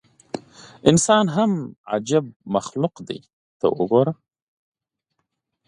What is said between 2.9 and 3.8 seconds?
دی ته